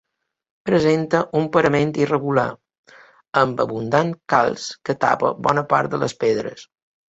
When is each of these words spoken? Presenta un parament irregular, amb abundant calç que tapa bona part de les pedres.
Presenta 0.69 1.19
un 1.41 1.45
parament 1.57 1.91
irregular, 2.05 2.47
amb 3.43 3.63
abundant 3.67 4.11
calç 4.35 4.67
que 4.91 4.99
tapa 5.07 5.33
bona 5.51 5.67
part 5.77 5.95
de 5.95 6.03
les 6.07 6.21
pedres. 6.27 6.69